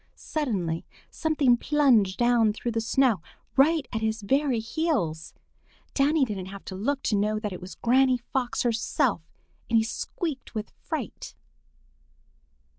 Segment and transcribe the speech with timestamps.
[0.15, 3.21] Suddenly something plunged down through the snow
[3.55, 5.35] right at his very heels.
[5.93, 9.21] Danny didn't have to look to know that it was Granny Fox herself,
[9.69, 11.35] and he squeaked with fright.